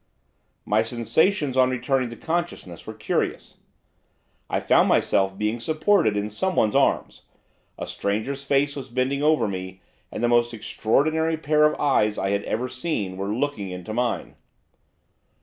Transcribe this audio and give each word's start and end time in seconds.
My 0.65 0.81
sensations 0.81 1.55
on 1.55 1.69
returning 1.69 2.09
to 2.09 2.15
consciousness 2.15 2.87
were 2.87 2.95
curious. 2.95 3.57
I 4.49 4.59
found 4.59 4.89
myself 4.89 5.37
being 5.37 5.59
supported 5.59 6.17
in 6.17 6.31
someone's 6.31 6.73
arms, 6.75 7.21
a 7.77 7.85
stranger's 7.85 8.43
face 8.43 8.75
was 8.75 8.89
bending 8.89 9.21
over 9.21 9.47
me, 9.47 9.83
and 10.11 10.23
the 10.23 10.27
most 10.27 10.55
extraordinary 10.55 11.37
pair 11.37 11.65
of 11.65 11.79
eyes 11.79 12.17
I 12.17 12.31
had 12.31 12.43
ever 12.45 12.67
seen 12.67 13.15
were 13.15 13.31
looking 13.31 13.69
into 13.69 13.93
mine. 13.93 14.37